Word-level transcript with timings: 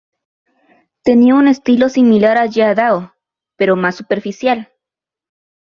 Tenía 1.03 1.35
un 1.35 1.47
estilo 1.47 1.87
similar 1.87 2.35
a 2.39 2.47
Jia 2.49 2.73
Dao, 2.73 3.13
pero 3.55 3.75
más 3.75 3.93
superficial. 3.95 4.71